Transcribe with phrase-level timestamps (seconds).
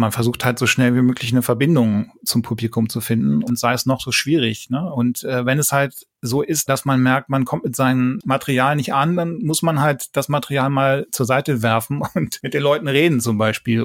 [0.00, 3.74] Man versucht halt so schnell wie möglich eine Verbindung zum Publikum zu finden und sei
[3.74, 4.70] es noch so schwierig.
[4.70, 4.90] Ne?
[4.90, 8.76] Und äh, wenn es halt so ist, dass man merkt, man kommt mit seinem Material
[8.76, 12.62] nicht an, dann muss man halt das Material mal zur Seite werfen und mit den
[12.62, 13.84] Leuten reden zum Beispiel.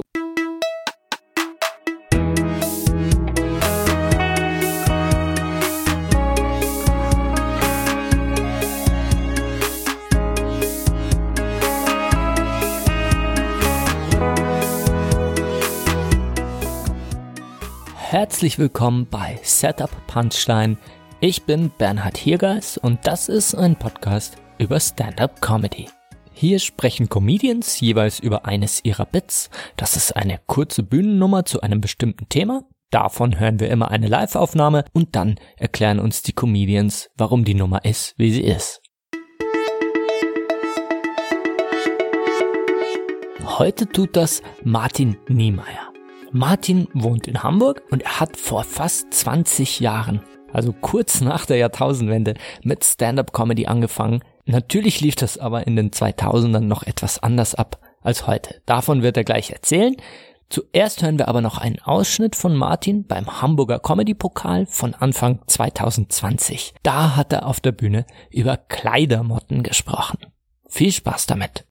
[18.35, 20.75] Herzlich willkommen bei Setup Punchline.
[21.21, 25.87] Ich bin Bernhard Hiergeis und das ist ein Podcast über Stand-up Comedy.
[26.33, 29.49] Hier sprechen Comedians jeweils über eines ihrer Bits.
[29.77, 32.65] Das ist eine kurze Bühnennummer zu einem bestimmten Thema.
[32.91, 37.85] Davon hören wir immer eine Live-Aufnahme und dann erklären uns die Comedians, warum die Nummer
[37.85, 38.81] ist, wie sie ist.
[43.45, 45.94] Heute tut das Martin Niemeyer.
[46.35, 50.19] Martin wohnt in Hamburg und er hat vor fast 20 Jahren,
[50.51, 54.21] also kurz nach der Jahrtausendwende, mit Stand-up-Comedy angefangen.
[54.43, 58.61] Natürlich lief das aber in den 2000ern noch etwas anders ab als heute.
[58.65, 59.95] Davon wird er gleich erzählen.
[60.49, 65.39] Zuerst hören wir aber noch einen Ausschnitt von Martin beim Hamburger Comedy Pokal von Anfang
[65.47, 66.73] 2020.
[66.83, 70.17] Da hat er auf der Bühne über Kleidermotten gesprochen.
[70.67, 71.65] Viel Spaß damit.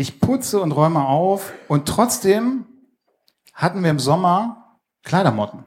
[0.00, 2.66] Ich putze und räume auf und trotzdem
[3.52, 5.64] hatten wir im Sommer Kleidermotten.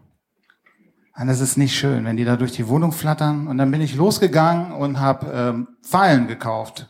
[1.20, 3.50] Und es ist nicht schön, wenn die da durch die Wohnung flattern.
[3.50, 6.88] Und dann bin ich losgegangen und habe ähm, Fallen gekauft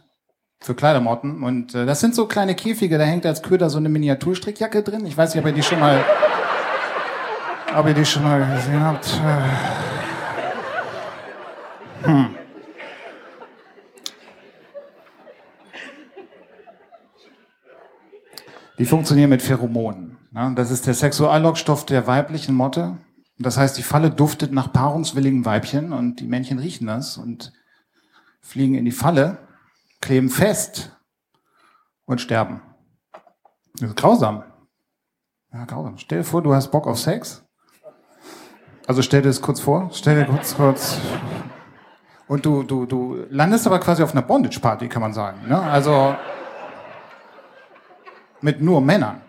[0.60, 1.42] für Kleidermotten.
[1.42, 5.08] Und äh, das sind so kleine Käfige, da hängt als Köder so eine Miniaturstrickjacke drin.
[5.08, 6.06] Ich weiß nicht, ob ihr die schon mal,
[7.76, 9.20] ob ihr die schon mal gesehen habt.
[12.04, 12.36] Äh, hm.
[18.82, 20.18] Die funktionieren mit Pheromonen.
[20.56, 22.98] Das ist der Sexuallockstoff der weiblichen Motte.
[23.38, 27.54] Das heißt, die Falle duftet nach paarungswilligen Weibchen und die Männchen riechen das und
[28.42, 29.38] fliegen in die Falle,
[30.02, 30.98] kleben fest
[32.06, 32.62] und sterben.
[33.76, 34.46] Das ist grausam.
[35.54, 36.00] Ja, grausam.
[36.00, 37.46] Stell dir vor, du hast Bock auf Sex.
[38.88, 39.92] Also stell dir das kurz vor.
[39.94, 40.98] Stell dir kurz, kurz.
[42.28, 45.48] Und du, du, du landest aber quasi auf einer Bondage-Party, kann man sagen.
[45.48, 45.62] Ne?
[45.62, 46.16] Also,
[48.42, 49.22] mit nur Männern.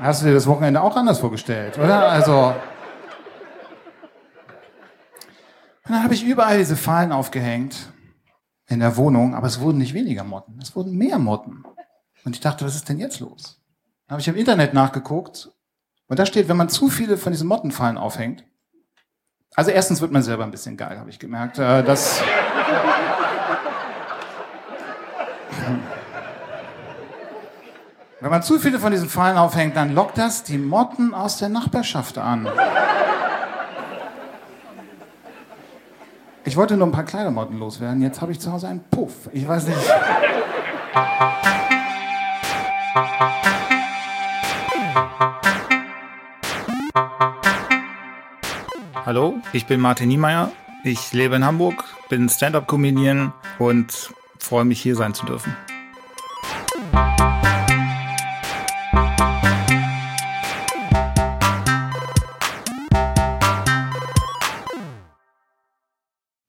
[0.00, 2.08] Hast du dir das Wochenende auch anders vorgestellt, oder?
[2.08, 2.54] Also.
[5.84, 7.92] Und dann habe ich überall diese Fahnen aufgehängt
[8.68, 11.64] in der Wohnung, aber es wurden nicht weniger Motten, es wurden mehr Motten.
[12.24, 13.60] Und ich dachte, was ist denn jetzt los?
[14.06, 15.50] Dann habe ich im Internet nachgeguckt
[16.06, 18.44] und da steht, wenn man zu viele von diesen Mottenfallen aufhängt,
[19.54, 21.58] also erstens wird man selber ein bisschen geil, habe ich gemerkt.
[21.58, 22.22] Äh, das
[28.20, 31.48] Wenn man zu viele von diesen Fallen aufhängt, dann lockt das die Motten aus der
[31.48, 32.48] Nachbarschaft an.
[36.44, 38.02] Ich wollte nur ein paar Kleidermotten loswerden.
[38.02, 39.30] Jetzt habe ich zu Hause einen Puff.
[39.32, 39.78] Ich weiß nicht.
[49.06, 50.50] Hallo, ich bin Martin Niemeyer.
[50.82, 55.56] Ich lebe in Hamburg, bin Stand-up-Comedian und freue mich hier sein zu dürfen.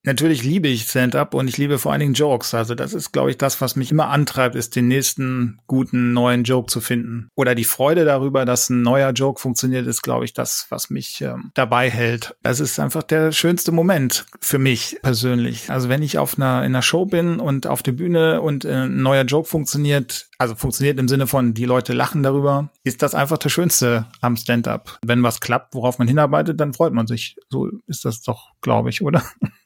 [0.10, 2.56] Natürlich liebe ich Stand-up und ich liebe vor allen Dingen Jokes.
[2.56, 6.46] Also das ist, glaube ich, das, was mich immer antreibt, ist den nächsten guten neuen
[6.46, 7.30] Joke zu finden.
[7.36, 11.22] Oder die Freude darüber, dass ein neuer Joke funktioniert, ist, glaube ich, das, was mich
[11.22, 12.36] ähm, dabei hält.
[12.42, 15.70] Das ist einfach der schönste Moment für mich persönlich.
[15.70, 18.86] Also wenn ich auf einer in einer Show bin und auf der Bühne und äh,
[18.86, 23.14] ein neuer Joke funktioniert, also funktioniert im Sinne von die Leute lachen darüber, ist das
[23.14, 24.98] einfach das Schönste am Stand-up.
[25.06, 27.36] Wenn was klappt, worauf man hinarbeitet, dann freut man sich.
[27.52, 29.24] So ist das doch, glaube ich, oder?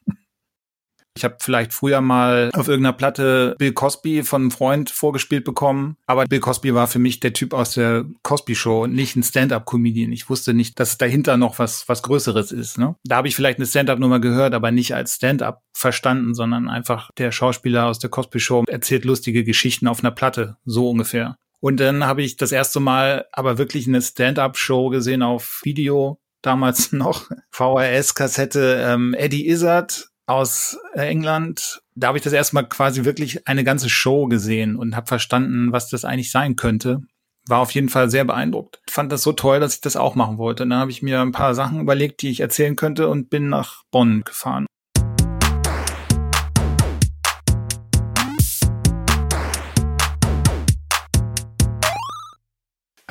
[1.16, 5.96] Ich habe vielleicht früher mal auf irgendeiner Platte Bill Cosby von einem Freund vorgespielt bekommen,
[6.06, 9.22] aber Bill Cosby war für mich der Typ aus der Cosby Show und nicht ein
[9.22, 10.10] Stand-up-Comedian.
[10.12, 12.78] Ich wusste nicht, dass dahinter noch was was Größeres ist.
[12.78, 12.96] Ne?
[13.04, 17.30] Da habe ich vielleicht eine Stand-up-Nummer gehört, aber nicht als Stand-up verstanden, sondern einfach der
[17.30, 21.36] Schauspieler aus der Cosby Show erzählt lustige Geschichten auf einer Platte, so ungefähr.
[21.60, 26.92] Und dann habe ich das erste Mal aber wirklich eine Stand-up-Show gesehen auf Video, damals
[26.92, 31.82] noch VHS-Kassette ähm, Eddie Izzard aus England.
[31.94, 35.88] Da habe ich das erstmal quasi wirklich eine ganze Show gesehen und habe verstanden, was
[35.88, 37.00] das eigentlich sein könnte.
[37.46, 38.80] War auf jeden Fall sehr beeindruckt.
[38.88, 40.62] Fand das so toll, dass ich das auch machen wollte.
[40.62, 43.50] Und dann habe ich mir ein paar Sachen überlegt, die ich erzählen könnte und bin
[43.50, 44.66] nach Bonn gefahren.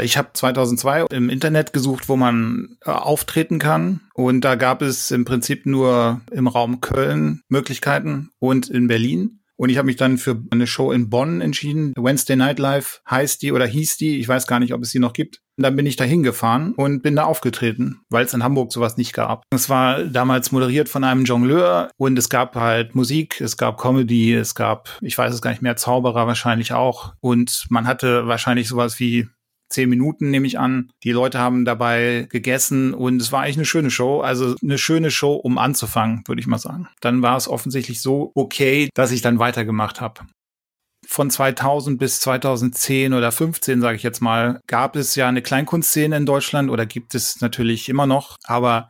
[0.02, 4.02] Ich habe 2002 im Internet gesucht, wo man äh, auftreten kann.
[4.14, 9.40] Und da gab es im Prinzip nur im Raum Köln Möglichkeiten und in Berlin.
[9.56, 11.94] Und ich habe mich dann für eine Show in Bonn entschieden.
[11.96, 14.20] Wednesday Night Live heißt die oder hieß die.
[14.20, 15.42] Ich weiß gar nicht, ob es die noch gibt.
[15.58, 18.98] Und dann bin ich da hingefahren und bin da aufgetreten, weil es in Hamburg sowas
[18.98, 19.44] nicht gab.
[19.52, 24.34] Es war damals moderiert von einem Jongleur und es gab halt Musik, es gab Comedy,
[24.34, 27.14] es gab, ich weiß es gar nicht mehr, Zauberer wahrscheinlich auch.
[27.20, 29.28] Und man hatte wahrscheinlich sowas wie
[29.70, 30.92] zehn Minuten, nehme ich an.
[31.04, 34.22] Die Leute haben dabei gegessen und es war eigentlich eine schöne Show.
[34.22, 36.88] Also eine schöne Show, um anzufangen, würde ich mal sagen.
[37.02, 40.22] Dann war es offensichtlich so okay, dass ich dann weitergemacht habe.
[41.06, 46.16] Von 2000 bis 2010 oder 15, sage ich jetzt mal, gab es ja eine Kleinkunstszene
[46.16, 48.38] in Deutschland oder gibt es natürlich immer noch.
[48.46, 48.90] Aber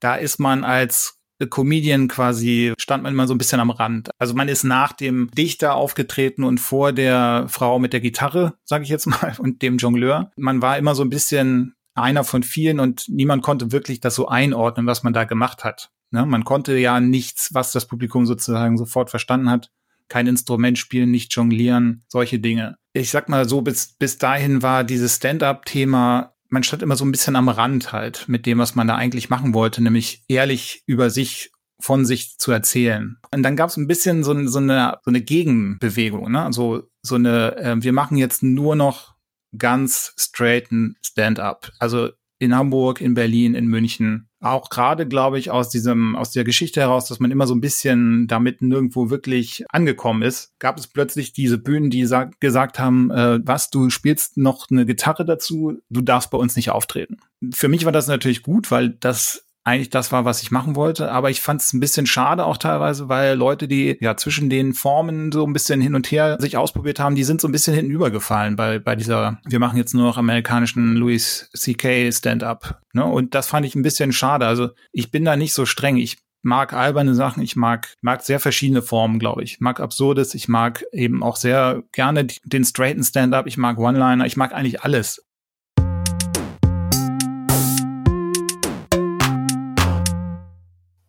[0.00, 1.16] da ist man als
[1.50, 4.10] Comedian quasi stand man immer so ein bisschen am Rand.
[4.18, 8.84] Also man ist nach dem Dichter aufgetreten und vor der Frau mit der Gitarre, sage
[8.84, 10.30] ich jetzt mal, und dem Jongleur.
[10.36, 14.28] Man war immer so ein bisschen einer von vielen und niemand konnte wirklich das so
[14.28, 15.90] einordnen, was man da gemacht hat.
[16.10, 16.26] Ne?
[16.26, 19.70] Man konnte ja nichts, was das Publikum sozusagen sofort verstanden hat.
[20.08, 22.76] Kein Instrument spielen, nicht jonglieren, solche Dinge.
[22.92, 27.10] Ich sag mal so, bis, bis dahin war dieses Stand-up-Thema man stand immer so ein
[27.10, 31.10] bisschen am Rand halt mit dem, was man da eigentlich machen wollte, nämlich ehrlich über
[31.10, 33.16] sich von sich zu erzählen.
[33.32, 36.42] Und dann gab es ein bisschen so, so, eine, so eine Gegenbewegung, ne?
[36.42, 39.14] Also so eine, äh, wir machen jetzt nur noch
[39.58, 41.72] ganz straighten Stand-up.
[41.80, 44.28] Also in Hamburg, in Berlin, in München.
[44.44, 47.62] Auch gerade, glaube ich, aus diesem, aus der Geschichte heraus, dass man immer so ein
[47.62, 52.06] bisschen damit nirgendwo wirklich angekommen ist, gab es plötzlich diese Bühnen, die
[52.40, 56.70] gesagt haben, äh, was, du spielst noch eine Gitarre dazu, du darfst bei uns nicht
[56.70, 57.16] auftreten.
[57.54, 61.10] Für mich war das natürlich gut, weil das eigentlich das war, was ich machen wollte.
[61.10, 64.74] Aber ich fand es ein bisschen schade auch teilweise, weil Leute, die ja zwischen den
[64.74, 67.74] Formen so ein bisschen hin und her sich ausprobiert haben, die sind so ein bisschen
[67.74, 72.12] hinten übergefallen bei, bei dieser, wir machen jetzt nur noch amerikanischen Louis C.K.
[72.12, 72.80] Stand-up.
[72.92, 73.04] Ne?
[73.04, 74.46] Und das fand ich ein bisschen schade.
[74.46, 75.96] Also ich bin da nicht so streng.
[75.96, 79.60] Ich mag alberne Sachen, ich mag, mag sehr verschiedene Formen, glaube ich.
[79.60, 84.36] Mag Absurdes, ich mag eben auch sehr gerne den straighten Stand-up, ich mag One-Liner, ich
[84.36, 85.24] mag eigentlich alles.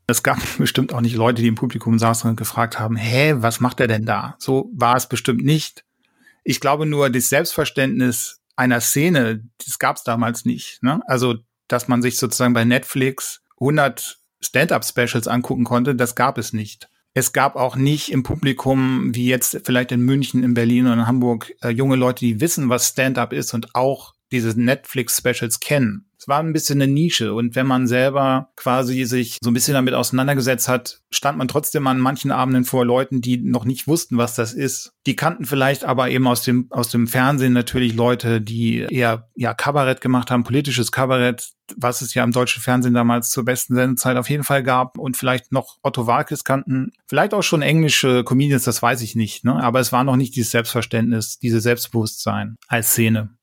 [0.07, 3.60] Es gab bestimmt auch nicht Leute, die im Publikum saßen und gefragt haben, hä, was
[3.60, 4.36] macht er denn da?
[4.40, 5.84] So war es bestimmt nicht.
[6.44, 10.81] Ich glaube nur, das Selbstverständnis einer Szene, das gab es damals nicht.
[10.81, 11.02] Ne?
[11.07, 11.36] Also,
[11.68, 16.90] dass man sich sozusagen bei Netflix 100 Stand-up-Specials angucken konnte, das gab es nicht.
[17.13, 21.08] Es gab auch nicht im Publikum, wie jetzt vielleicht in München, in Berlin oder in
[21.08, 26.06] Hamburg, äh, junge Leute, die wissen, was Stand-up ist und auch diese Netflix-Specials kennen.
[26.18, 29.74] Es war ein bisschen eine Nische und wenn man selber quasi sich so ein bisschen
[29.74, 34.18] damit auseinandergesetzt hat, stand man trotzdem an manchen Abenden vor Leuten, die noch nicht wussten,
[34.18, 34.94] was das ist.
[35.06, 39.54] Die kannten vielleicht aber eben aus dem, aus dem Fernsehen natürlich Leute, die eher, ja,
[39.54, 44.18] Kabarett gemacht haben, politisches Kabarett, was es ja im deutschen Fernsehen damals zur besten Sendezeit
[44.18, 48.64] auf jeden Fall gab und vielleicht noch Otto Walkes kannten, vielleicht auch schon englische Comedians,
[48.64, 49.62] das weiß ich nicht, ne?
[49.62, 53.36] aber es war noch nicht dieses Selbstverständnis, dieses Selbstbewusstsein als Szene.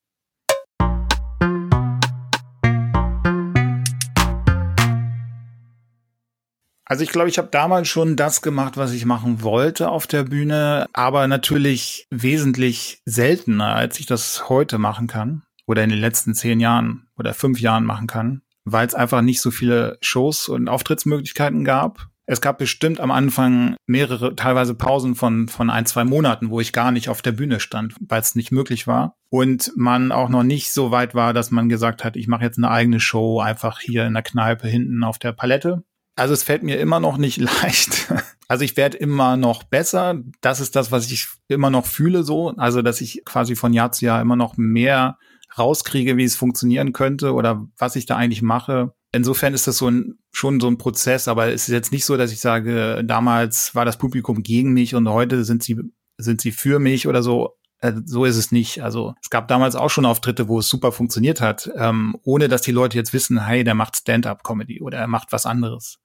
[6.93, 10.25] Also ich glaube, ich habe damals schon das gemacht, was ich machen wollte auf der
[10.25, 16.35] Bühne, aber natürlich wesentlich seltener, als ich das heute machen kann oder in den letzten
[16.35, 20.69] zehn Jahren oder fünf Jahren machen kann, weil es einfach nicht so viele Shows und
[20.69, 22.09] Auftrittsmöglichkeiten gab.
[22.27, 26.75] Es gab bestimmt am Anfang mehrere, teilweise Pausen von, von ein, zwei Monaten, wo ich
[26.75, 29.17] gar nicht auf der Bühne stand, weil es nicht möglich war.
[29.31, 32.59] Und man auch noch nicht so weit war, dass man gesagt hat, ich mache jetzt
[32.59, 35.83] eine eigene Show einfach hier in der Kneipe hinten auf der Palette,
[36.17, 38.13] also es fällt mir immer noch nicht leicht.
[38.49, 40.21] Also ich werde immer noch besser.
[40.41, 42.51] Das ist das, was ich immer noch fühle so.
[42.57, 45.19] Also dass ich quasi von Jahr zu Jahr immer noch mehr
[45.59, 48.93] rauskriege, wie es funktionieren könnte oder was ich da eigentlich mache.
[49.13, 52.17] Insofern ist das so ein, schon so ein Prozess, aber es ist jetzt nicht so,
[52.17, 55.79] dass ich sage, damals war das Publikum gegen mich und heute sind sie,
[56.17, 57.59] sind sie für mich oder so.
[57.81, 58.83] Äh, so ist es nicht.
[58.83, 62.63] Also es gab damals auch schon Auftritte, wo es super funktioniert hat, ähm, ohne dass
[62.63, 65.99] die Leute jetzt wissen, hey, der macht Stand-up-Comedy oder er macht was anderes.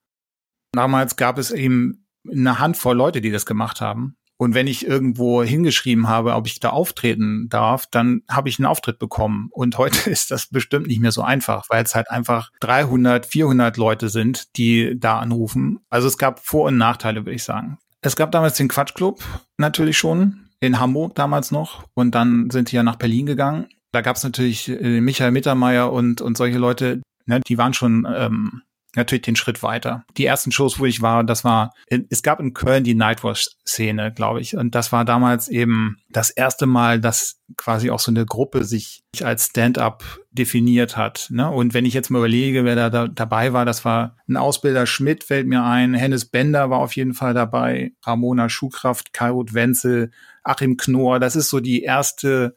[0.72, 4.16] Damals gab es eben eine Handvoll Leute, die das gemacht haben.
[4.40, 8.66] Und wenn ich irgendwo hingeschrieben habe, ob ich da auftreten darf, dann habe ich einen
[8.66, 9.48] Auftritt bekommen.
[9.50, 13.76] Und heute ist das bestimmt nicht mehr so einfach, weil es halt einfach 300, 400
[13.76, 15.80] Leute sind, die da anrufen.
[15.90, 17.78] Also es gab Vor- und Nachteile, würde ich sagen.
[18.00, 19.22] Es gab damals den Quatschclub
[19.56, 21.84] natürlich schon in Hamburg damals noch.
[21.94, 23.66] Und dann sind die ja nach Berlin gegangen.
[23.90, 28.06] Da gab es natürlich äh, Michael Mittermeier und, und solche Leute, ne, die waren schon
[28.08, 28.62] ähm,
[28.96, 30.04] natürlich den Schritt weiter.
[30.16, 31.72] Die ersten Shows, wo ich war, das war,
[32.08, 34.56] es gab in Köln die Nightwatch-Szene, glaube ich.
[34.56, 39.04] Und das war damals eben das erste Mal, dass quasi auch so eine Gruppe sich
[39.22, 41.28] als Stand-up definiert hat.
[41.30, 41.50] Ne?
[41.50, 44.86] Und wenn ich jetzt mal überlege, wer da, da dabei war, das war ein Ausbilder
[44.86, 50.10] Schmidt, fällt mir ein, Hennes Bender war auf jeden Fall dabei, Ramona Schuhkraft, Kairut Wenzel,
[50.44, 51.20] Achim Knorr.
[51.20, 52.56] Das ist so die erste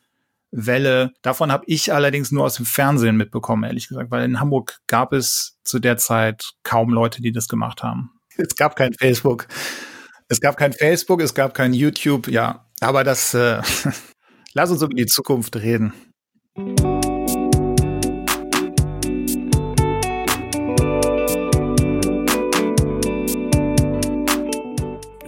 [0.51, 1.13] Welle.
[1.22, 5.13] Davon habe ich allerdings nur aus dem Fernsehen mitbekommen, ehrlich gesagt, weil in Hamburg gab
[5.13, 8.12] es zu der Zeit kaum Leute, die das gemacht haben.
[8.38, 9.48] Es gab kein Facebook.
[10.27, 12.65] Es gab kein Facebook, es gab kein YouTube, ja.
[12.79, 13.62] Aber das, äh,
[14.53, 15.93] lass uns über die Zukunft reden.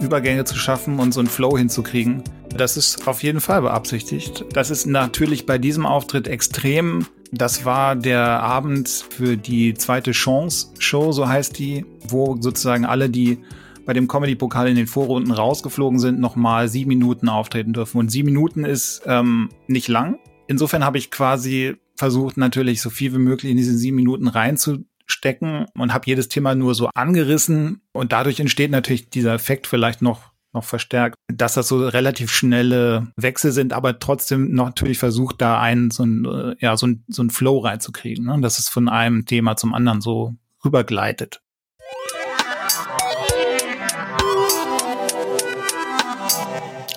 [0.00, 2.22] Übergänge zu schaffen und so einen Flow hinzukriegen.
[2.56, 4.44] Das ist auf jeden Fall beabsichtigt.
[4.52, 7.06] Das ist natürlich bei diesem Auftritt extrem.
[7.32, 13.38] Das war der Abend für die zweite Chance-Show, so heißt die, wo sozusagen alle, die
[13.84, 17.98] bei dem Comedy-Pokal in den Vorrunden rausgeflogen sind, nochmal sieben Minuten auftreten dürfen.
[17.98, 20.18] Und sieben Minuten ist ähm, nicht lang.
[20.46, 24.84] Insofern habe ich quasi versucht, natürlich so viel wie möglich in diese sieben Minuten reinzu
[25.06, 30.00] stecken und habe jedes Thema nur so angerissen und dadurch entsteht natürlich dieser Effekt vielleicht
[30.00, 35.40] noch noch verstärkt, dass das so relativ schnelle Wechsel sind, aber trotzdem noch natürlich versucht,
[35.40, 38.40] da einen so ein, äh, ja, so ein, so ein Flow reinzukriegen, ne?
[38.40, 40.34] dass es von einem Thema zum anderen so
[40.64, 41.40] rübergleitet.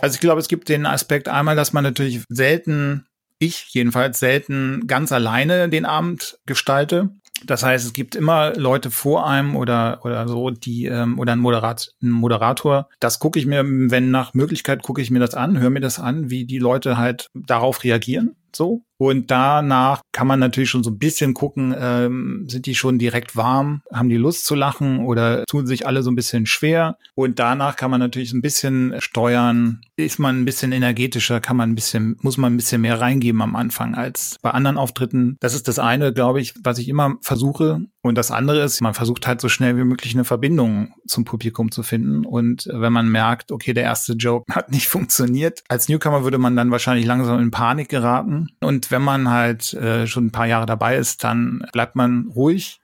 [0.02, 3.08] Also ich glaube, es gibt den Aspekt einmal, dass man natürlich selten,
[3.40, 7.10] ich jedenfalls selten ganz alleine den Abend gestalte.
[7.46, 11.40] Das heißt, es gibt immer Leute vor einem oder oder so, die ähm, oder ein,
[11.40, 12.90] Moderat, ein Moderator.
[13.00, 16.00] Das gucke ich mir, wenn nach Möglichkeit gucke ich mir das an, höre mir das
[16.00, 18.36] an, wie die Leute halt darauf reagieren.
[18.56, 18.84] So.
[18.98, 23.36] Und danach kann man natürlich schon so ein bisschen gucken, ähm, sind die schon direkt
[23.36, 26.98] warm, haben die Lust zu lachen oder tun sich alle so ein bisschen schwer.
[27.14, 31.72] Und danach kann man natürlich ein bisschen steuern, ist man ein bisschen energetischer, kann man
[31.72, 35.38] ein bisschen, muss man ein bisschen mehr reingeben am Anfang als bei anderen Auftritten.
[35.40, 37.82] Das ist das eine, glaube ich, was ich immer versuche.
[38.02, 41.72] Und das andere ist, man versucht halt so schnell wie möglich eine Verbindung zum Publikum
[41.72, 42.26] zu finden.
[42.26, 46.56] Und wenn man merkt, okay, der erste Joke hat nicht funktioniert, als Newcomer würde man
[46.56, 48.50] dann wahrscheinlich langsam in Panik geraten.
[48.62, 52.80] Und wenn man halt äh, schon ein paar Jahre dabei ist, dann bleibt man ruhig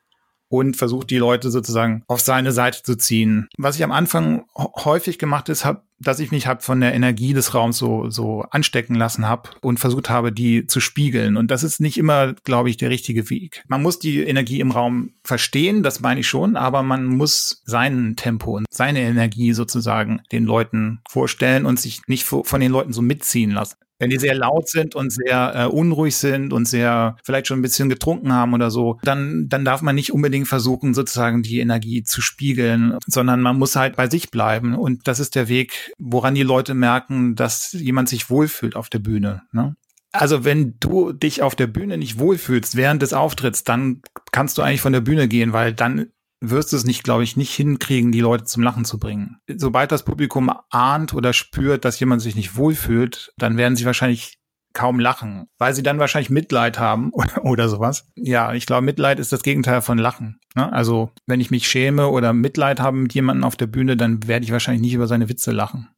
[0.54, 3.50] und versucht die Leute sozusagen auf seine Seite zu ziehen.
[3.58, 7.34] Was ich am Anfang häufig gemacht ist, habe dass ich mich hab von der Energie
[7.34, 11.38] des Raums so so anstecken lassen habe und versucht habe, die zu spiegeln.
[11.38, 13.64] Und das ist nicht immer, glaube ich, der richtige Weg.
[13.68, 18.16] Man muss die Energie im Raum verstehen, das meine ich schon, aber man muss sein
[18.16, 23.02] Tempo und seine Energie sozusagen den Leuten vorstellen und sich nicht von den Leuten so
[23.02, 23.76] mitziehen lassen.
[24.04, 27.62] Wenn die sehr laut sind und sehr äh, unruhig sind und sehr vielleicht schon ein
[27.62, 32.04] bisschen getrunken haben oder so, dann, dann darf man nicht unbedingt versuchen, sozusagen die Energie
[32.04, 34.76] zu spiegeln, sondern man muss halt bei sich bleiben.
[34.76, 39.00] Und das ist der Weg, woran die Leute merken, dass jemand sich wohlfühlt auf der
[39.00, 39.44] Bühne.
[39.52, 39.76] Ne?
[40.12, 44.62] Also wenn du dich auf der Bühne nicht wohlfühlst während des Auftritts, dann kannst du
[44.62, 46.08] eigentlich von der Bühne gehen, weil dann
[46.50, 49.38] wirst du es nicht, glaube ich, nicht hinkriegen, die Leute zum Lachen zu bringen.
[49.48, 54.40] Sobald das Publikum ahnt oder spürt, dass jemand sich nicht wohlfühlt, dann werden sie wahrscheinlich
[54.74, 58.08] kaum lachen, weil sie dann wahrscheinlich Mitleid haben oder, oder sowas.
[58.16, 60.40] Ja, ich glaube, Mitleid ist das Gegenteil von Lachen.
[60.56, 60.72] Ne?
[60.74, 64.44] Also wenn ich mich schäme oder Mitleid habe mit jemandem auf der Bühne, dann werde
[64.44, 65.90] ich wahrscheinlich nicht über seine Witze lachen.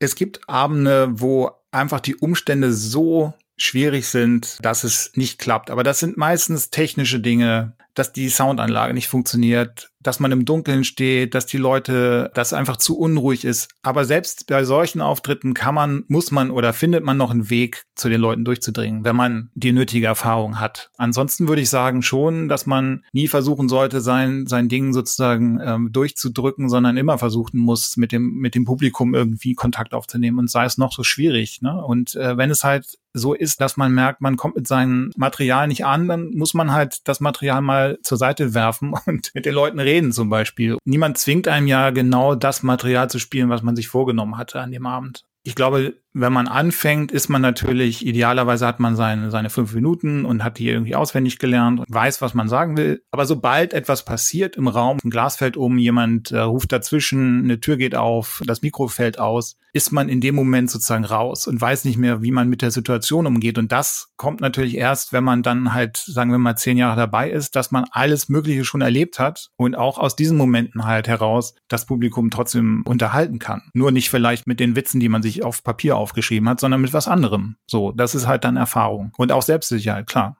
[0.00, 5.70] Es gibt Abende, wo einfach die Umstände so schwierig sind, dass es nicht klappt.
[5.70, 10.84] Aber das sind meistens technische Dinge, dass die Soundanlage nicht funktioniert, dass man im Dunkeln
[10.84, 13.68] steht, dass die Leute, dass einfach zu unruhig ist.
[13.82, 17.84] Aber selbst bei solchen Auftritten kann man, muss man oder findet man noch einen Weg,
[17.98, 20.90] zu den Leuten durchzudringen, wenn man die nötige Erfahrung hat.
[20.96, 25.92] Ansonsten würde ich sagen schon, dass man nie versuchen sollte, sein, sein Ding sozusagen ähm,
[25.92, 30.64] durchzudrücken, sondern immer versuchen muss, mit dem, mit dem Publikum irgendwie Kontakt aufzunehmen und sei
[30.64, 31.60] es noch so schwierig.
[31.60, 31.84] Ne?
[31.84, 35.66] Und äh, wenn es halt so ist, dass man merkt, man kommt mit seinem Material
[35.66, 39.54] nicht an, dann muss man halt das Material mal zur Seite werfen und mit den
[39.54, 40.76] Leuten reden zum Beispiel.
[40.84, 44.72] Niemand zwingt einem ja genau das Material zu spielen, was man sich vorgenommen hatte an
[44.72, 45.24] dem Abend.
[45.42, 50.24] Ich glaube, wenn man anfängt, ist man natürlich, idealerweise hat man seine, seine fünf Minuten
[50.24, 53.02] und hat die irgendwie auswendig gelernt und weiß, was man sagen will.
[53.10, 57.60] Aber sobald etwas passiert im Raum, ein Glas fällt um, jemand äh, ruft dazwischen, eine
[57.60, 61.60] Tür geht auf, das Mikro fällt aus, ist man in dem Moment sozusagen raus und
[61.60, 63.58] weiß nicht mehr, wie man mit der Situation umgeht.
[63.58, 67.30] Und das kommt natürlich erst, wenn man dann halt, sagen wir mal, zehn Jahre dabei
[67.30, 71.54] ist, dass man alles Mögliche schon erlebt hat und auch aus diesen Momenten halt heraus
[71.68, 73.70] das Publikum trotzdem unterhalten kann.
[73.74, 76.80] Nur nicht vielleicht mit den Witzen, die man sich auf Papier auf aufgeschrieben hat, sondern
[76.80, 77.56] mit was anderem.
[77.66, 79.12] So, das ist halt dann Erfahrung.
[79.18, 80.38] Und auch Selbstsicherheit, klar.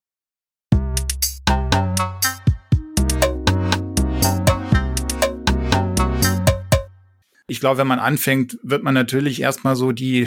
[7.51, 10.27] Ich glaube, wenn man anfängt, wird man natürlich erstmal so die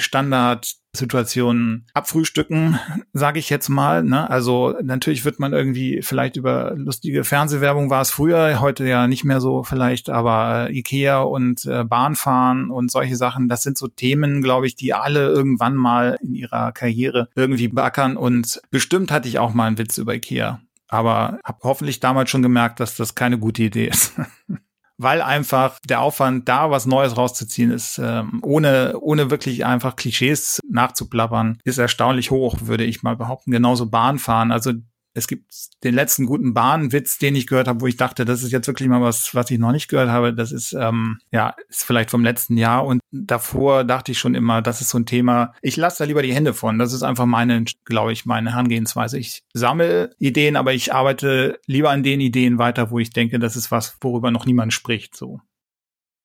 [0.93, 2.79] Standardsituationen abfrühstücken,
[3.13, 4.03] sage ich jetzt mal.
[4.03, 4.29] Ne?
[4.29, 9.23] Also natürlich wird man irgendwie vielleicht über lustige Fernsehwerbung war es früher, heute ja nicht
[9.23, 13.87] mehr so vielleicht, aber äh, Ikea und äh, Bahnfahren und solche Sachen, das sind so
[13.87, 18.17] Themen, glaube ich, die alle irgendwann mal in ihrer Karriere irgendwie backern.
[18.17, 20.61] Und bestimmt hatte ich auch mal einen Witz über Ikea
[20.93, 24.11] aber habe hoffentlich damals schon gemerkt, dass das keine gute Idee ist.
[25.01, 30.59] weil einfach der Aufwand, da was Neues rauszuziehen ist, ähm, ohne, ohne wirklich einfach Klischees
[30.69, 33.51] nachzuplappern, ist erstaunlich hoch, würde ich mal behaupten.
[33.51, 34.51] Genauso Bahnfahren.
[34.51, 34.73] Also
[35.13, 35.53] es gibt
[35.83, 38.87] den letzten guten Bahnwitz, den ich gehört habe, wo ich dachte, das ist jetzt wirklich
[38.87, 40.33] mal was, was ich noch nicht gehört habe.
[40.33, 44.61] Das ist ähm, ja ist vielleicht vom letzten Jahr und davor dachte ich schon immer,
[44.61, 45.53] das ist so ein Thema.
[45.61, 46.79] Ich lasse da lieber die Hände von.
[46.79, 49.17] Das ist einfach meine, glaube ich, meine Herangehensweise.
[49.17, 53.55] Ich sammle Ideen, aber ich arbeite lieber an den Ideen weiter, wo ich denke, das
[53.55, 55.15] ist was, worüber noch niemand spricht.
[55.15, 55.41] So.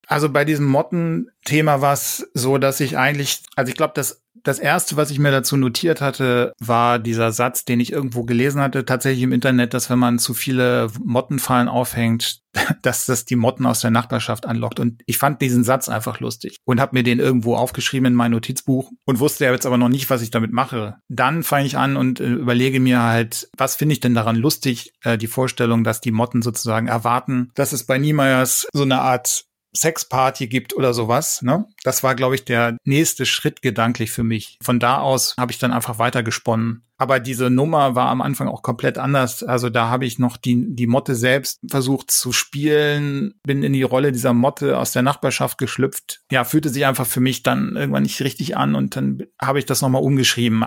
[0.07, 4.59] Also bei diesem Motten-Thema war es so, dass ich eigentlich, also ich glaube, das das
[4.61, 8.85] erste, was ich mir dazu notiert hatte, war dieser Satz, den ich irgendwo gelesen hatte,
[8.85, 12.43] tatsächlich im Internet, dass wenn man zu viele Mottenfallen aufhängt,
[12.83, 14.79] dass das die Motten aus der Nachbarschaft anlockt.
[14.79, 18.31] Und ich fand diesen Satz einfach lustig und habe mir den irgendwo aufgeschrieben in mein
[18.31, 20.97] Notizbuch und wusste ja jetzt aber noch nicht, was ich damit mache.
[21.09, 24.93] Dann fange ich an und äh, überlege mir halt, was finde ich denn daran lustig?
[25.03, 29.46] Äh, die Vorstellung, dass die Motten sozusagen erwarten, dass es bei Niemeyers so eine Art
[29.77, 31.43] Sexparty gibt oder sowas.
[31.43, 31.67] Ne?
[31.85, 34.59] Das war, glaube ich, der nächste Schritt gedanklich für mich.
[34.63, 36.83] Von da aus habe ich dann einfach weitergesponnen.
[36.99, 39.43] Aber diese Nummer war am Anfang auch komplett anders.
[39.43, 43.83] Also da habe ich noch die, die Motte selbst versucht zu spielen, bin in die
[43.83, 46.23] Rolle dieser Motte aus der Nachbarschaft geschlüpft.
[46.33, 49.67] Ja, fühlte sich einfach für mich dann irgendwann nicht richtig an und dann habe ich
[49.67, 50.65] das nochmal umgeschrieben.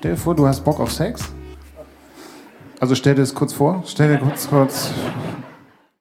[0.00, 1.30] Stell dir vor, du hast Bock auf Sex
[2.80, 3.84] also stell dir das kurz vor.
[3.86, 4.90] Stell dir kurz, kurz.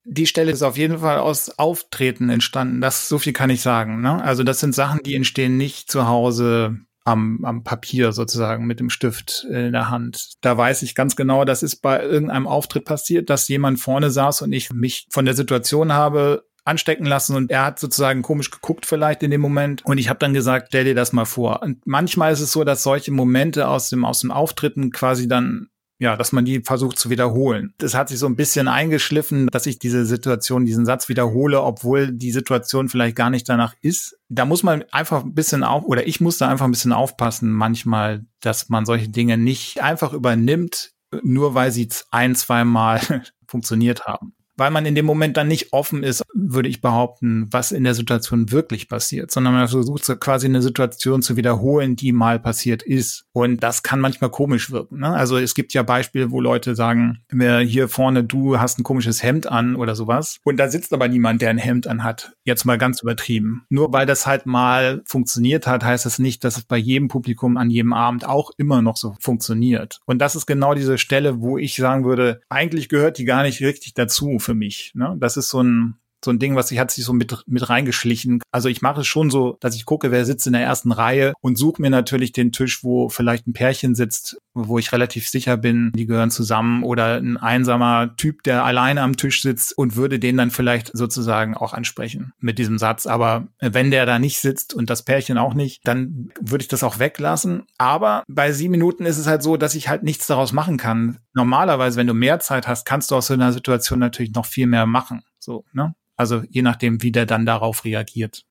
[0.05, 2.81] Die Stelle ist auf jeden Fall aus Auftreten entstanden.
[2.81, 4.01] Das so viel kann ich sagen.
[4.01, 4.23] Ne?
[4.23, 8.89] Also das sind Sachen, die entstehen nicht zu Hause am, am Papier sozusagen mit dem
[8.89, 10.33] Stift in der Hand.
[10.41, 14.41] Da weiß ich ganz genau, das ist bei irgendeinem Auftritt passiert, dass jemand vorne saß
[14.41, 18.85] und ich mich von der Situation habe anstecken lassen und er hat sozusagen komisch geguckt
[18.85, 21.63] vielleicht in dem Moment und ich habe dann gesagt, stell dir das mal vor.
[21.63, 25.68] Und manchmal ist es so, dass solche Momente aus dem aus dem Auftritten quasi dann
[25.99, 27.73] ja, dass man die versucht zu wiederholen.
[27.77, 32.11] Das hat sich so ein bisschen eingeschliffen, dass ich diese Situation, diesen Satz wiederhole, obwohl
[32.11, 34.17] die Situation vielleicht gar nicht danach ist.
[34.29, 37.51] Da muss man einfach ein bisschen auf, oder ich muss da einfach ein bisschen aufpassen
[37.51, 43.01] manchmal, dass man solche Dinge nicht einfach übernimmt, nur weil sie ein, zwei Mal
[43.47, 47.71] funktioniert haben weil man in dem Moment dann nicht offen ist, würde ich behaupten, was
[47.71, 52.11] in der Situation wirklich passiert, sondern man versucht so quasi eine Situation zu wiederholen, die
[52.11, 53.25] mal passiert ist.
[53.31, 54.99] Und das kann manchmal komisch wirken.
[54.99, 55.09] Ne?
[55.09, 57.19] Also es gibt ja Beispiele, wo Leute sagen,
[57.65, 60.39] hier vorne, du hast ein komisches Hemd an oder sowas.
[60.43, 62.33] Und da sitzt aber niemand, der ein Hemd anhat.
[62.43, 63.65] Jetzt mal ganz übertrieben.
[63.69, 67.57] Nur weil das halt mal funktioniert hat, heißt das nicht, dass es bei jedem Publikum
[67.57, 69.99] an jedem Abend auch immer noch so funktioniert.
[70.05, 73.61] Und das ist genau diese Stelle, wo ich sagen würde, eigentlich gehört die gar nicht
[73.61, 74.93] richtig dazu für mich.
[74.95, 75.15] Ne?
[75.19, 78.41] Das ist so ein so ein Ding, was sich hat sich so mit, mit reingeschlichen.
[78.51, 81.33] Also ich mache es schon so, dass ich gucke, wer sitzt in der ersten Reihe
[81.41, 85.57] und suche mir natürlich den Tisch, wo vielleicht ein Pärchen sitzt, wo ich relativ sicher
[85.57, 90.19] bin, die gehören zusammen oder ein einsamer Typ, der alleine am Tisch sitzt und würde
[90.19, 93.07] den dann vielleicht sozusagen auch ansprechen mit diesem Satz.
[93.07, 96.83] Aber wenn der da nicht sitzt und das Pärchen auch nicht, dann würde ich das
[96.83, 97.63] auch weglassen.
[97.77, 101.19] Aber bei sieben Minuten ist es halt so, dass ich halt nichts daraus machen kann.
[101.33, 104.67] Normalerweise, wenn du mehr Zeit hast, kannst du aus so einer Situation natürlich noch viel
[104.67, 105.23] mehr machen.
[105.39, 105.95] So, ne?
[106.19, 108.43] Also je nachdem, wie der dann darauf reagiert.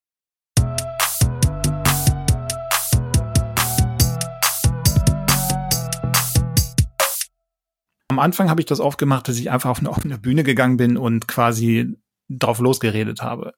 [8.11, 10.79] Am Anfang habe ich das oft gemacht, dass ich einfach auf eine offene Bühne gegangen
[10.79, 11.95] bin und quasi
[12.31, 13.53] drauf losgeredet habe.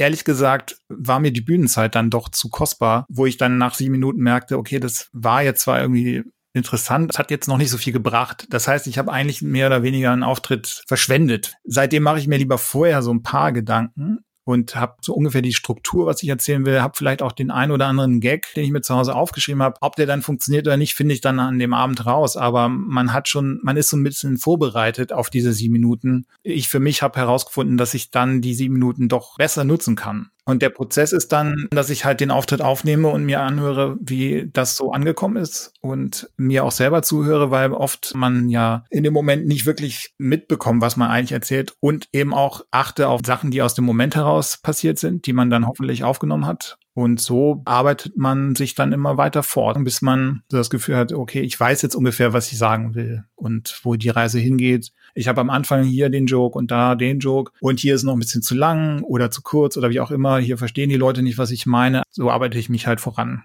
[0.00, 3.92] Ehrlich gesagt war mir die Bühnenzeit dann doch zu kostbar, wo ich dann nach sieben
[3.92, 7.10] Minuten merkte, okay, das war jetzt zwar irgendwie interessant.
[7.12, 8.46] Es hat jetzt noch nicht so viel gebracht.
[8.50, 11.56] Das heißt, ich habe eigentlich mehr oder weniger einen Auftritt verschwendet.
[11.64, 15.54] Seitdem mache ich mir lieber vorher so ein paar Gedanken und habe so ungefähr die
[15.54, 18.70] Struktur, was ich erzählen will, habe vielleicht auch den ein oder anderen Gag, den ich
[18.70, 19.78] mir zu Hause aufgeschrieben habe.
[19.80, 22.36] Ob der dann funktioniert oder nicht, finde ich dann an dem Abend raus.
[22.36, 26.26] Aber man hat schon, man ist so ein bisschen vorbereitet auf diese sieben Minuten.
[26.42, 30.30] Ich für mich habe herausgefunden, dass ich dann die sieben Minuten doch besser nutzen kann.
[30.46, 34.50] Und der Prozess ist dann, dass ich halt den Auftritt aufnehme und mir anhöre, wie
[34.52, 39.14] das so angekommen ist und mir auch selber zuhöre, weil oft man ja in dem
[39.14, 43.62] Moment nicht wirklich mitbekommt, was man eigentlich erzählt und eben auch achte auf Sachen, die
[43.62, 46.78] aus dem Moment heraus passiert sind, die man dann hoffentlich aufgenommen hat.
[46.96, 51.12] Und so arbeitet man sich dann immer weiter fort, bis man so das Gefühl hat,
[51.12, 54.92] okay, ich weiß jetzt ungefähr, was ich sagen will und wo die Reise hingeht.
[55.14, 58.14] Ich habe am Anfang hier den Joke und da den Joke und hier ist noch
[58.14, 60.38] ein bisschen zu lang oder zu kurz oder wie auch immer.
[60.38, 62.02] Hier verstehen die Leute nicht, was ich meine.
[62.10, 63.44] So arbeite ich mich halt voran.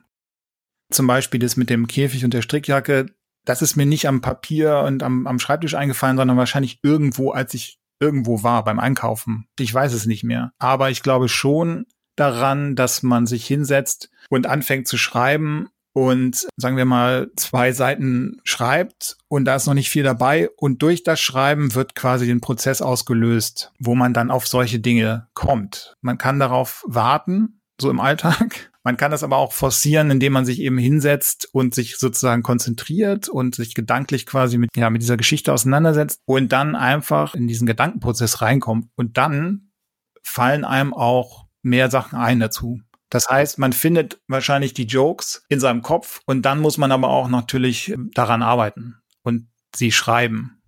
[0.91, 3.07] Zum Beispiel das mit dem Käfig und der Strickjacke.
[3.45, 7.53] Das ist mir nicht am Papier und am, am Schreibtisch eingefallen, sondern wahrscheinlich irgendwo, als
[7.53, 9.45] ich irgendwo war beim Einkaufen.
[9.59, 10.51] Ich weiß es nicht mehr.
[10.57, 16.77] Aber ich glaube schon, daran, dass man sich hinsetzt und anfängt zu schreiben und sagen
[16.77, 21.19] wir mal zwei Seiten schreibt und da ist noch nicht viel dabei und durch das
[21.19, 25.95] Schreiben wird quasi den Prozess ausgelöst, wo man dann auf solche Dinge kommt.
[26.01, 28.71] Man kann darauf warten, so im Alltag.
[28.85, 33.27] Man kann das aber auch forcieren, indem man sich eben hinsetzt und sich sozusagen konzentriert
[33.27, 37.67] und sich gedanklich quasi mit, ja, mit dieser Geschichte auseinandersetzt und dann einfach in diesen
[37.67, 38.87] Gedankenprozess reinkommt.
[38.95, 39.71] Und dann
[40.23, 42.79] fallen einem auch mehr Sachen ein dazu.
[43.09, 47.09] Das heißt, man findet wahrscheinlich die Jokes in seinem Kopf und dann muss man aber
[47.09, 50.58] auch natürlich daran arbeiten und sie schreiben.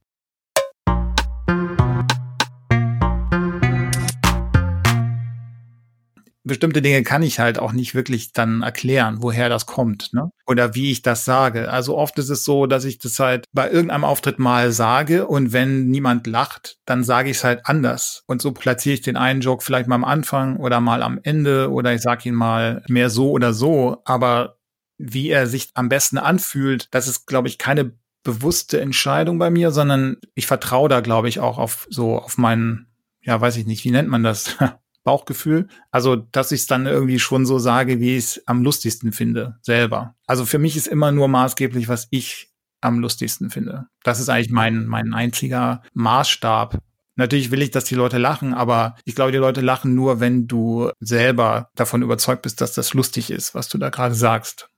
[6.44, 10.32] Bestimmte Dinge kann ich halt auch nicht wirklich dann erklären, woher das kommt, ne?
[10.48, 11.72] Oder wie ich das sage.
[11.72, 15.54] Also oft ist es so, dass ich das halt bei irgendeinem Auftritt mal sage und
[15.54, 18.24] wenn niemand lacht, dann sage ich es halt anders.
[18.28, 21.72] Und so platziere ich den einen Joke vielleicht mal am Anfang oder mal am Ende
[21.72, 24.02] oder ich sage ihn mal mehr so oder so.
[24.06, 24.58] Aber
[24.98, 29.72] wie er sich am besten anfühlt, das ist, glaube ich, keine bewusste Entscheidung bei mir,
[29.72, 32.88] sondern ich vertraue da, glaube ich, auch auf so auf meinen,
[33.22, 34.58] ja, weiß ich nicht, wie nennt man das?
[35.04, 35.68] Bauchgefühl.
[35.90, 39.58] Also, dass ich es dann irgendwie schon so sage, wie ich es am lustigsten finde,
[39.62, 40.16] selber.
[40.28, 43.88] Also für mich ist immer nur maßgeblich, was ich am lustigsten finde.
[44.04, 46.80] Das ist eigentlich mein, mein einziger Maßstab.
[47.16, 50.48] Natürlich will ich, dass die Leute lachen, aber ich glaube, die Leute lachen nur, wenn
[50.48, 54.70] du selber davon überzeugt bist, dass das lustig ist, was du da gerade sagst.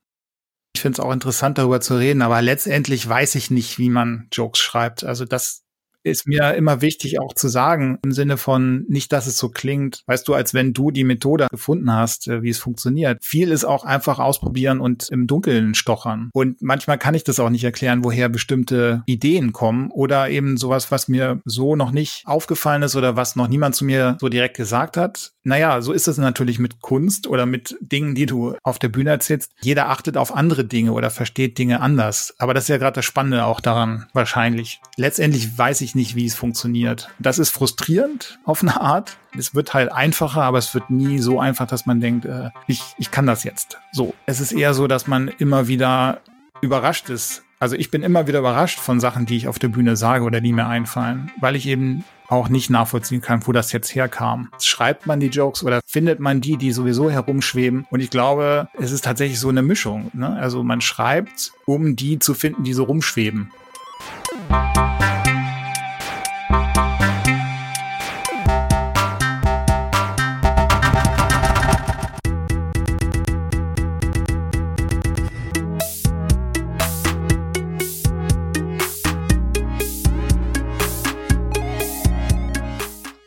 [0.75, 4.27] Ich finde es auch interessant, darüber zu reden, aber letztendlich weiß ich nicht, wie man
[4.31, 5.03] Jokes schreibt.
[5.03, 5.62] Also das
[6.03, 10.03] ist mir immer wichtig auch zu sagen, im Sinne von nicht, dass es so klingt,
[10.07, 13.23] weißt du, als wenn du die Methode gefunden hast, äh, wie es funktioniert.
[13.23, 16.29] Viel ist auch einfach ausprobieren und im Dunkeln stochern.
[16.33, 20.91] Und manchmal kann ich das auch nicht erklären, woher bestimmte Ideen kommen oder eben sowas,
[20.91, 24.57] was mir so noch nicht aufgefallen ist oder was noch niemand zu mir so direkt
[24.57, 25.31] gesagt hat.
[25.43, 29.09] Naja, so ist es natürlich mit Kunst oder mit Dingen, die du auf der Bühne
[29.09, 29.51] erzählst.
[29.61, 32.33] Jeder achtet auf andere Dinge oder versteht Dinge anders.
[32.37, 34.79] Aber das ist ja gerade das Spannende auch daran, wahrscheinlich.
[34.95, 37.09] Letztendlich weiß ich nicht, wie es funktioniert.
[37.19, 39.17] Das ist frustrierend auf eine Art.
[39.37, 42.81] Es wird halt einfacher, aber es wird nie so einfach, dass man denkt, äh, ich,
[42.97, 43.77] ich kann das jetzt.
[43.91, 44.13] So.
[44.25, 46.21] Es ist eher so, dass man immer wieder
[46.61, 47.43] überrascht ist.
[47.63, 50.41] Also ich bin immer wieder überrascht von Sachen, die ich auf der Bühne sage oder
[50.41, 54.49] die mir einfallen, weil ich eben auch nicht nachvollziehen kann, wo das jetzt herkam.
[54.59, 57.87] Schreibt man die Jokes oder findet man die, die sowieso herumschweben?
[57.89, 60.11] Und ich glaube, es ist tatsächlich so eine Mischung.
[60.11, 60.35] Ne?
[60.35, 63.49] Also man schreibt, um die zu finden, die so rumschweben.